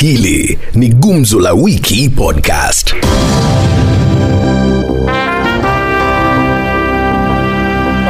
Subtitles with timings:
[0.00, 2.94] Hili ni Gumzo la Wiki Podcast.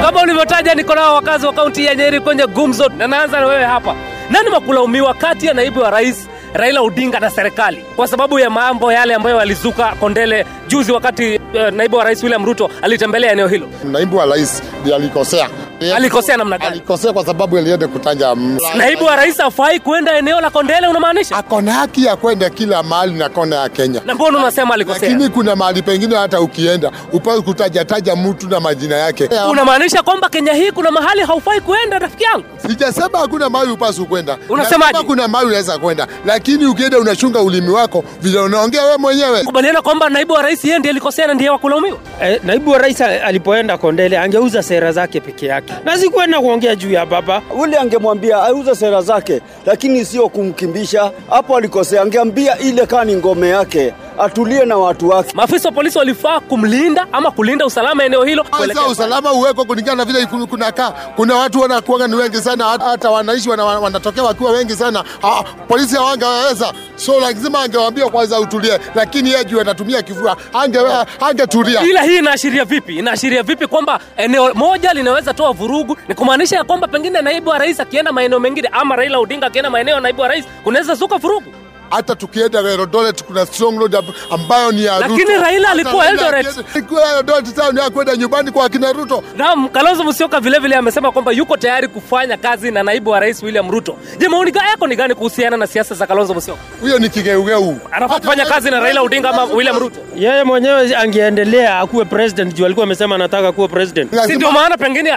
[0.03, 3.64] Kama ulivyotaja, niko nao wakazi wa kaunti ya Nyeri kwenye gumzo, na naanza na wewe
[3.64, 3.95] hapa.
[4.30, 8.93] Nani wakulaumiwa kati ya naibu wa rais Raila Odinga na serikali kwa sababu ya mambo
[8.93, 13.68] yale ambayo walizuka Kondele juzi wakati uh, naibu wa rais William Ruto alitembelea eneo hilo?
[13.84, 14.62] naibu wa rais
[14.95, 15.48] alikosea.
[15.97, 16.71] Alikosea namna gani?
[16.71, 18.75] Alikosea kwa sababu alienda kutanja mla.
[18.75, 21.37] Naibu wa rais afai kwenda eneo la Kondele, unamaanisha?
[21.37, 25.09] ako na haki ya kwenda kila mahali na kona ya Kenya, Na mbona unasema alikosea?
[25.09, 29.29] lakini kuna mahali pengine hata ukienda upai kutaja taja mtu na majina yake.
[29.50, 32.45] Unamaanisha kwamba Kenya hii kuna mahali haufai kwenda, rafiki yangu?
[32.67, 34.98] Sijasema hakuna mahali upaswi kwenda, Unasemaje?
[35.03, 39.42] Kuna mahali unaweza kwenda, lakini ukienda unachunga ulimi wako vile unaongea wewe mwenyewe.
[39.45, 41.98] Kubaliana kwamba naibu wa rais yeye ndiye alikosea na ndiye wakulaumiwa.
[42.22, 46.91] Eh, naibu wa rais alipoenda Kondele angeuza sera zake peke yake na sikuenda kuongea juu
[46.92, 47.42] ya baba.
[47.61, 51.12] ule angemwambia auze sera zake, lakini sio kumkimbisha.
[51.31, 55.30] Hapo alikosea, angeambia ile kaa ni ngome yake, atulie na watu wake.
[55.34, 58.47] Maafisa wa polisi walifaa kumlinda ama kulinda usalama eneo hilo.
[58.69, 60.91] Sasa usalama uwekwe kulingana na vile kunakaa.
[60.91, 65.05] Kuna watu wanakuanga ni wengi sana, hata- hata wanaishi wanatokea wakiwa wengi sana.
[65.22, 70.78] Ha, polisi hawangeweza, so lazima angewaambia kwanza utulie, lakini yeye juu anatumia kifua ange
[71.20, 71.83] angetulia.
[71.83, 72.96] ila hii inaashiria vipi?
[72.98, 75.96] Inaashiria vipi kwamba eneo moja linaweza toa vurugu?
[76.08, 79.70] Ni kumaanisha ya kwamba pengine naibu wa rais akienda maeneo mengine ama Raila Odinga akienda
[79.70, 81.52] maeneo ya naibu wa rais kunaweza zuka vurugu.
[81.91, 83.98] Hata tukienda Eldoret kuna strong road
[84.31, 86.47] ambayo ni ya Lakini Raila alikuwa Eldoret.
[86.75, 89.22] alikuwa Eldoret sasa ni kwenda nyumbani kwa kina Ruto.
[89.36, 93.42] Naam, Kalonzo Musyoka vile vile amesema kwamba yuko tayari kufanya kazi na naibu wa rais
[93.42, 93.97] William Ruto.
[94.19, 96.61] Je, maoni yako ni gani kuhusiana na siasa za Kalonzo Musyoka?
[96.80, 97.78] Huyo ni kigeugeu.
[97.92, 100.00] Anafaa kufanya kazi na Raila Odinga ama William Ruto?
[100.17, 104.11] Yeye mwenyewe angeendelea akuwe president juu alikuwa amesema anataka kuwa president.
[104.27, 105.11] Si ndio maana pengine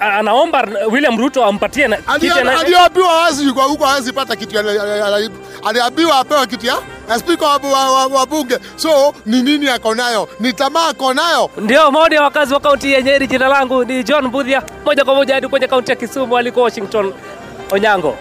[0.00, 1.88] anaomba William Ruto ampatie
[2.20, 4.58] kiti aliambiwa hawezi kwa huko hawezi pata kitu
[5.64, 6.76] aliambiwa apewe kiti ya
[7.18, 11.50] spika wa, wa, wa, wa bunge so ni nini ako nayo ni tamaa ako nayo
[11.58, 13.26] Ndio maoni ya wakazi wa kaunti ya Nyeri.
[13.26, 17.12] Jina langu ni John Budhia, moja kwa moja hadi kwenye kaunti ya Kisumu aliko Washington
[17.70, 18.16] Onyango.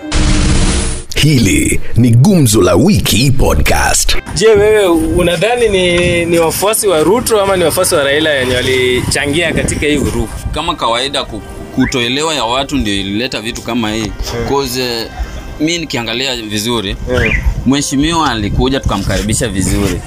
[1.15, 4.17] Hili ni Gumzo la Wiki Podcast.
[4.33, 9.53] Je, wewe unadhani ni, ni wafuasi wa Ruto ama ni wafuasi wa Raila wenye walichangia
[9.53, 10.29] katika hii vurugu?
[10.51, 11.25] kama kawaida
[11.75, 14.11] kutoelewa ya watu ndio ilileta vitu kama hii
[14.49, 15.11] cause uh,
[15.59, 16.97] mi nikiangalia vizuri
[17.65, 20.01] mheshimiwa alikuja tukamkaribisha vizuri.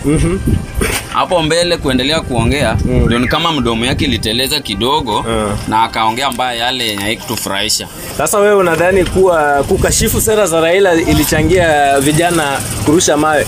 [1.13, 5.25] Hapo mbele kuendelea kuongea ndio ni kama mdomo yake iliteleza kidogo
[5.69, 7.89] na akaongea mbaya yale yenye haikutufurahisha.
[8.19, 13.47] Sasa wewe unadhani kuwa kukashifu sera za Raila ilichangia vijana kurusha mawe?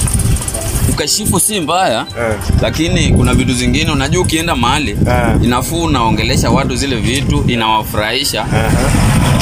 [1.01, 2.07] Ukashifu si mbaya
[2.63, 4.97] lakini kuna vitu zingine unajua ukienda mahali
[5.45, 8.47] inafuu unaongelesha watu zile vitu inawafurahisha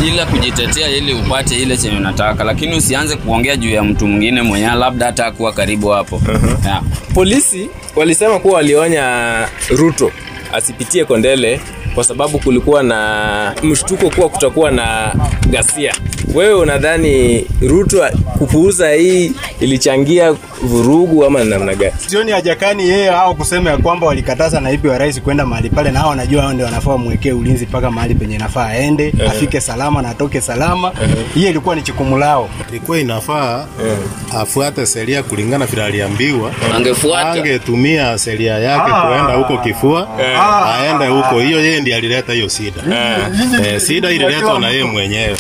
[0.07, 2.45] ila kujitetea ili upate ile chenye unataka.
[2.45, 6.23] Lakini usianze kuongea juu ya mtu mwingine mwenyewe labda hata kuwa karibu hapo.
[6.65, 6.83] Yeah.
[7.15, 9.35] Polisi walisema kuwa walionya
[9.71, 10.13] Ruto
[10.53, 11.61] asipitie Kondele
[11.99, 15.15] kwa sababu kulikuwa na mshtuko kuwa kutakuwa na
[15.51, 15.95] ghasia.
[16.35, 18.07] Wewe unadhani Ruto
[18.39, 20.33] kupuuza hii ilichangia
[20.63, 21.93] vurugu ama ni namna gani?
[22.07, 26.01] Sioni hajakani yeye hao kusema ya kwamba walikataza naibu wa rais kwenda mahali pale, na
[26.01, 30.09] hao wanajua hao ndio wanafaa wamwekee ulinzi mpaka mahali penye nafaa aende afike salama na
[30.11, 30.93] atoke salama.
[31.35, 32.49] Hiyo ilikuwa ni jukumu lao.
[32.71, 33.67] ilikuwa inafaa
[34.41, 36.53] afuate sheria kulingana vile aliambiwa.
[36.77, 37.31] Angefuata.
[37.33, 40.09] angetumia sheria yake kuenda huko kifua,
[40.75, 41.41] aende huko.
[41.41, 42.83] Hiyo yeye ndiye alileta hiyo sida.
[43.67, 45.37] Eh, sida ililetwa na yeye mwenyewe.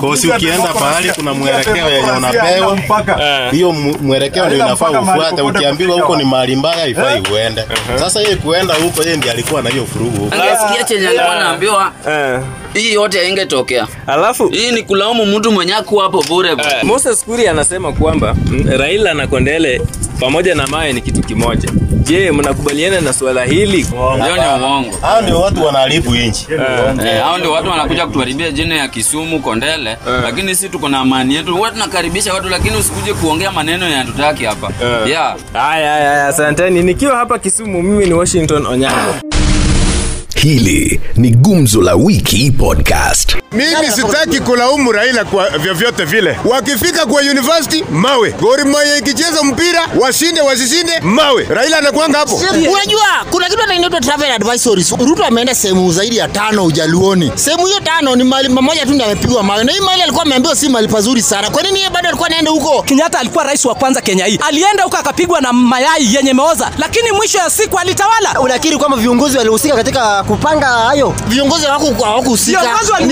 [0.00, 2.78] Kosi ukienda pahali kuna mwelekeo yenye unapewa,
[3.50, 5.42] hiyo mwelekeo ndio inafaa ufuate.
[5.42, 7.64] Ukiambiwa huko ni mahali mbaya, ifai uende.
[7.98, 10.34] Sasa yeye kuenda huko, yeye ndiye alikuwa na hiyo furugu huko.
[10.36, 12.40] angesikia chenye alikuwa naambiwa Eh.
[12.74, 16.52] hii yote haingetokea Alafu hii ni kulaumu mtu mwenye akuwa hapo bure.
[16.52, 19.82] Uh, Moses Kuri anasema kwamba mm, Raila na Kondele
[20.20, 21.68] pamoja na Mae ni kitu kimoja.
[22.04, 23.86] Je, mnakubaliana na swala hili?
[24.24, 26.46] Leo ni uongo Hao ndio watu wanaharibu nchi.
[27.06, 31.34] Eh, hao ndio watu wanakuja kutuharibia jina ya Kisumu Kondele, lakini sisi tuko na amani
[31.34, 31.54] yetu.
[31.54, 34.70] Wewe tunakaribisha watu, lakini usikuje kuongea maneno ya tutaki hapa.
[35.08, 35.36] Yeah.
[35.52, 36.82] Haya, haya, haya, asanteni.
[36.82, 39.14] Nikiwa hapa Kisumu, mimi ni Washington Onyango.
[40.42, 43.36] Hili ni Gumzo la Wiki Podcast.
[43.52, 46.38] Mimi sitaki kulaumu Raila kwa vyovyote vile.
[46.44, 52.36] Wakifika kwa university mawe, Gor Mahia ikicheza mpira washinde wasishinde mawe, Raila anakuanga hapo.
[52.72, 54.90] Unajua kuna kitu inaitwa travel advisories.
[54.98, 57.32] Ruto ameenda sehemu zaidi ya tano Ujaluoni.
[57.34, 60.56] Sehemu hiyo tano ni mahali pamoja tu ndio amepigwa mawe, na hii mahali alikuwa ameambiwa
[60.56, 61.50] si mahali pazuri sana.
[61.50, 62.82] Kwa nini yeye bado alikuwa anaenda huko?
[62.82, 67.12] Kenyatta alikuwa rais wa kwanza Kenya hii, alienda huko akapigwa na mayai yenye meoza, lakini
[67.12, 68.40] mwisho ya siku alitawala.
[68.40, 71.14] Unakiri kwamba viongozi walihusika katika kupanga hayo?
[71.28, 72.60] Viongozi hawaku- hawakuhusika.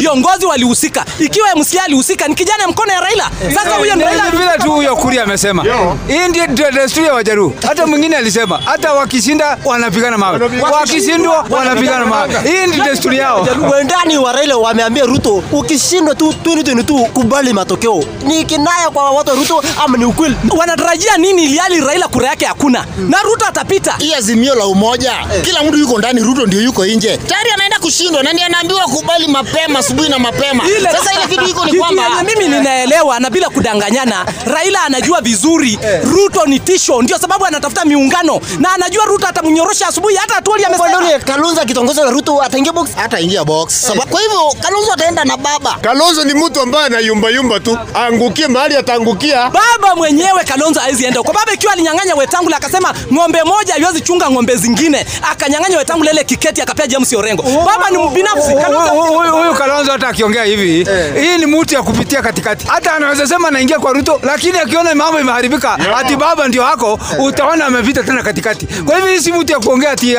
[0.00, 3.30] Viongozi walihusika, ikiwa MCA alihusika, ni kijana mkono ya Raila.
[3.54, 5.64] Sasa huyo ni Raila vile tu huyo Kuria amesema.
[6.08, 7.52] Hii ndio desturi ya Wajaruo.
[7.66, 10.40] Hata mwingine alisema hata wakishinda wanapigana mawe,
[10.72, 12.28] wakishindwa wanapigana mawe.
[12.42, 13.48] Hii ndio desturi yao.
[13.72, 18.04] Wendani wa Raila wameambia Ruto, ukishindwa tu 2022 kubali matokeo.
[18.26, 20.36] Ni kinaya kwa watu wa Ruto ama ni ukweli?
[20.58, 23.94] Wanatarajia nini iliali Raila kura yake hakuna na Ruto atapita?
[23.98, 25.12] Hii azimio la umoja,
[25.42, 27.09] kila mtu yuko ndani, Ruto ndio yuko nje.
[27.18, 30.64] Tayari anaenda kushindwa na ndiye anaambiwa kubali mapema asubuhi na mapema.
[30.92, 36.46] Sasa ile kitu iko ni kwamba mimi ninaelewa na bila kudanganyana, Raila anajua vizuri Ruto
[36.46, 40.16] ni tisho, ndio sababu anatafuta miungano na anajua Ruto atamnyorosha asubuhi.
[40.16, 42.88] Hata Atwoli amesema Kalonzo akitongoza na Ruto ataingia box?
[43.04, 43.82] ataingia box.
[43.82, 45.76] Sababu kwa hivyo Kalonzo ataenda na baba.
[45.80, 49.50] Kalonzo ni mtu ambaye anayumbayumba tu, angukie mahali ataangukia.
[49.50, 54.30] baba mwenyewe Kalonzo hawezi enda kwa baba, ikiwa alinyang'anya Wetangula akasema ng'ombe moja haiwezi chunga
[54.30, 57.42] ng'ombe zingine, akanyang'anya Wetangula ile kiketi akapea James Orengo.
[57.42, 58.52] Baba ni mbinafsi.
[58.54, 60.88] Huyu- huyu Kalonzo hata akiongea hivi,
[61.20, 62.66] hii ni mtu ya kupitia katikati.
[62.66, 67.64] Hata anaweza sema anaingia kwa Ruto, lakini akiona mambo imeharibika, ati baba ndio hako, utaona
[67.66, 68.66] amepita tena katikati.
[68.66, 70.16] Kwa hivyo hii si mtu ya kuongea ati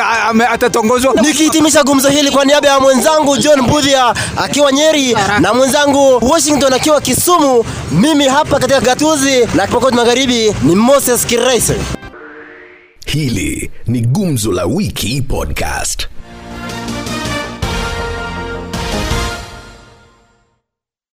[0.50, 1.14] atatongozwa.
[1.22, 7.00] Nikihitimisha gumzo hili kwa niaba ya mwenzangu John Budhia akiwa Nyeri na mwenzangu Washington akiwa
[7.00, 11.72] Kisumu, mimi hapa katika gatuzi la Pokot Magharibi ni Moses Kiraisi.
[13.06, 16.06] Hili ni Gumzo la Wiki Podcast.